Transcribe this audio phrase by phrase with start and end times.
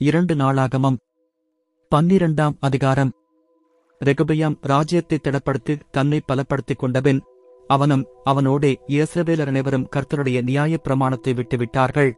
[0.00, 0.96] இரண்டு நாளாகமம்.
[1.88, 3.12] பன்னிரண்டாம் அதிகாரம்.
[4.04, 7.22] ரெகுபயாம் ராஜ்யத்தை திடப்படுத்தி தன்னை பலப்படுத்திக் கொண்டபின்
[7.66, 12.12] அவனும் அவனோடே இயேசவேலர் அனைவரும் கர்த்தருடைய நியாயப் பிரமாணத்தை விட்டுவிட்டார்கள்.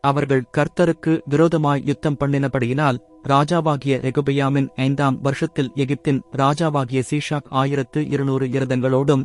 [0.00, 9.22] அவர்கள் கர்த்தருக்கு விரோதமாய் யுத்தம் பண்ணினபடியினால் ராஜாவாகிய ரெகுபியாமின் ஐந்தாம் வருஷத்தில் எகிப்தின் ராஜாவாகிய சீஷாக் ஆயிரத்து இருநூறு இரதங்களோடும்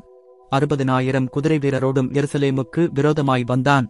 [0.52, 3.90] அறுபதினாயிரம் குதிரை வீரரோடும் எருசலேமுக்கு விரோதமாய் வந்தான்.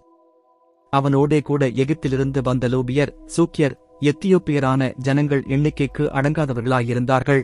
[0.96, 7.42] அவனோடே கூட எகிப்திலிருந்து வந்த லூபியர் சூக்கியர் எத்தியோப்பியரான ஜனங்கள் எண்ணிக்கைக்கு அடங்காதவர்களாயிருந்தார்கள்.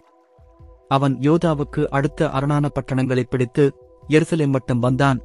[0.88, 3.74] அவன் யோதாவுக்கு அடுத்த அரணான பட்டணங்களைப் பிடித்து
[4.10, 5.22] எருசலேம் மட்டும் வந்தான்.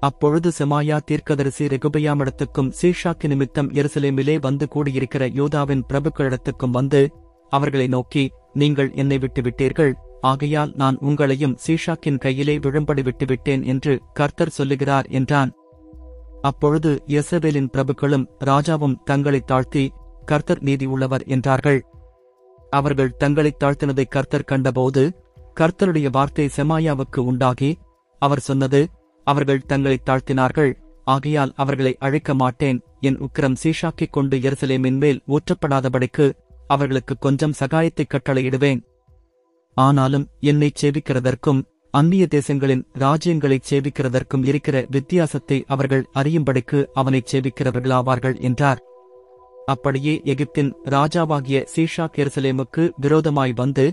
[0.00, 7.10] அப்பொழுது செமாயா தீர்க்கதரிசி ரெகுபயாமிடத்துக்கும் சீஷாக்கு நிமித்தம் எருசலேமிலே வந்து கூடியிருக்கிற யோதாவின் பிரபுக்களிடத்துக்கும் வந்து
[7.48, 14.48] அவர்களை நோக்கி நீங்கள் என்னை விட்டு விட்டீர்கள் ஆகையால் நான் உங்களையும் சீஷாக்கின் கையிலே விழும்படி விட்டுவிட்டேன் என்று கர்த்தர்
[14.48, 15.52] சொல்லுகிறார் என்றான்.
[16.42, 19.92] அப்பொழுது யெசபேலின் பிரபுக்களும் ராஜாவும் தங்களைத் தாழ்த்தி
[20.24, 21.86] கர்த்தர் நீதி உள்ளவர் என்றார்கள்.
[22.70, 25.22] அவர்கள் தங்களைத் தாழ்த்தினதை கர்த்தர் கண்டபோது
[25.60, 27.78] கர்த்தருடைய வார்த்தை செமாயாவுக்கு உண்டாகி
[28.18, 28.88] அவர் சொன்னது
[29.24, 32.82] அவர்கள் தங்களைத் தாழ்த்தினார்கள் ஆகையால் அவர்களை அழைக்க மாட்டேன்.
[33.00, 36.32] என் உக்கிரம் சீஷாக்கிக் கொண்டு எருசலேமின் மேல் ஊற்றப்படாதபடிக்கு
[36.66, 38.82] அவர்களுக்கு கொஞ்சம் சகாயத்தைக் கட்டளையிடுவேன்.
[39.74, 48.78] ஆனாலும் என்னைச் சேவிக்கிறதற்கும் அந்நிய தேசங்களின் ராஜ்யங்களைச் சேவிக்கிறதற்கும் இருக்கிற வித்தியாசத்தை அவர்கள் அறியும்படிக்கு அவனைச் சேவிக்கிறவர்களாவார்கள் என்றார்.
[49.66, 53.92] அப்படியே எகிப்தின் ராஜாவாகிய சீஷாக் எருசலேமுக்கு விரோதமாய் வந்து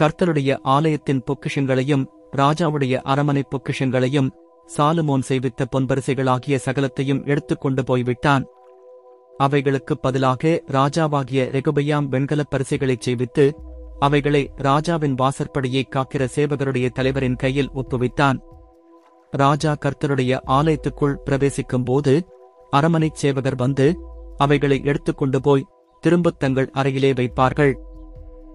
[0.00, 2.04] கர்த்தருடைய ஆலயத்தின் பொக்கிஷங்களையும்
[2.36, 4.30] ராஜாவுடைய அரமனை பொக்கிஷங்களையும்
[4.76, 8.44] சாலுமோன் செய்வித்த பொன்பரிசைகளாகிய சகலத்தையும் எடுத்துக்கொண்டு போய்விட்டான்.
[9.38, 13.52] அவைகளுக்குப் பதிலாக ராஜாவாகிய ரெகுபையாம் வெண்கலப் பரிசைகளைச் செய்வித்து
[13.98, 18.38] அவைகளை ராஜாவின் வாசற்படியை காக்கிற சேவகருடைய தலைவரின் கையில் ஒப்புவித்தான்.
[19.30, 22.26] ராஜா கர்த்தருடைய ஆலயத்துக்குள் பிரவேசிக்கும் போது
[22.70, 23.98] அரமனைச் சேவகர் வந்து
[24.36, 25.66] அவைகளை எடுத்துக்கொண்டு போய்
[26.00, 27.74] திரும்பத் தங்கள் அறையிலே வைப்பார்கள்.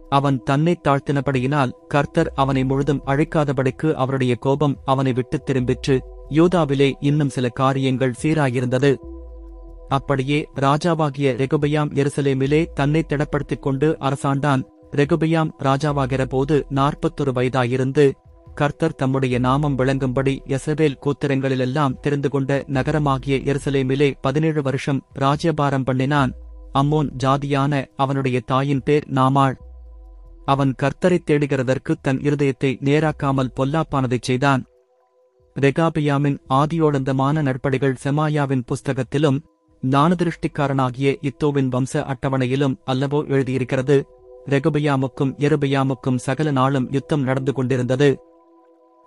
[0.09, 5.99] அவன் தன்னைத் தாழ்த்தினபடியினால் கர்த்தர் அவனை முழுதும் அழைக்காதபடிக்கு அவருடைய கோபம் அவனை விட்டுத் திரும்பிற்று.
[6.29, 8.95] யூதாவிலே இன்னும் சில காரியங்கள் சீராயிருந்தது.
[9.87, 14.69] அப்படியே ராஜாவாகிய ரெகுபயாம் எருசலேமிலே தன்னை திடப்படுத்திக் கொண்டு அரசாண்டான்.
[14.91, 18.11] ரெகுபியாம் ராஜாவாகிற போது நாற்பத்தொரு வயதாயிருந்து
[18.55, 26.33] கர்த்தர் தம்முடைய நாமம் விளங்கும்படி எசவேல் கூத்திரங்களிலெல்லாம் தெரிந்து கொண்ட நகரமாகிய எருசலேமிலே பதினேழு வருஷம் ராஜ்யபாரம் பண்ணினான்.
[26.73, 29.53] அம்மோன் ஜாதியான அவனுடைய தாயின் பேர் நாமாள்.
[30.45, 34.65] அவன் கர்த்தரைத் தேடுகிறதற்கு தன் இருதயத்தை நேராக்காமல் பொல்லாப்பானதைச் செய்தான்.
[35.59, 39.39] ரெகாபியாமின் ஆதியோடந்தமான நற்படிகள் செமாயாவின் புஸ்தகத்திலும்
[39.89, 44.05] ஞானதிருஷ்டிக்காரனாகிய இத்தோவின் வம்ச அட்டவணையிலும் அல்லவோ எழுதியிருக்கிறது.
[44.49, 48.19] ரெகுபயாமுக்கும் எருபயாமுக்கும் சகல நாளும் யுத்தம் நடந்து கொண்டிருந்தது.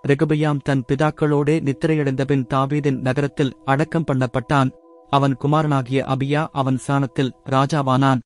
[0.07, 4.69] ரெகுபயாம் தன் பிதாக்களோடே நித்திரையடைந்தபின் தாவீதின் நகரத்தில் அடக்கம் பண்ணப்பட்டான்.
[5.09, 8.19] அவன் குமாரனாகிய அபியா அவன் சாணத்தில் ராஜாவானான்.